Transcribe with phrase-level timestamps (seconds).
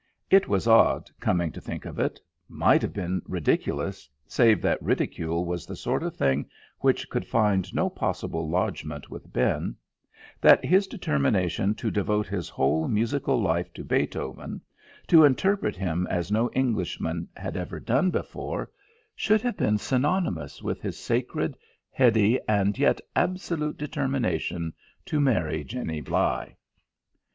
[0.31, 2.19] It was odd, coming to think of it
[2.49, 6.47] might have been ridiculous, save that ridicule was the sort of thing
[6.79, 9.75] which could find no possible lodgment with Ben
[10.41, 14.59] that his determination to devote his whole musical life to Beethoven,
[15.05, 18.71] to interpret him as no Englishman had ever done before,
[19.15, 21.55] should have been synonymous with his sacred,
[21.91, 24.73] heady, and yet absolute determination
[25.05, 26.55] to marry Jenny Bligh.